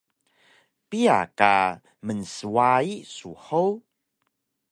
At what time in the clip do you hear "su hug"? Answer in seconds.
3.15-3.75